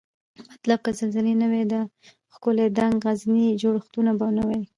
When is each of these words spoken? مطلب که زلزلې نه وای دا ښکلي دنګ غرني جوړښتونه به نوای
مطلب 0.51 0.79
که 0.85 0.91
زلزلې 0.99 1.33
نه 1.41 1.47
وای 1.51 1.63
دا 1.71 1.81
ښکلي 2.33 2.67
دنګ 2.77 2.95
غرني 3.03 3.45
جوړښتونه 3.61 4.11
به 4.19 4.27
نوای 4.37 4.61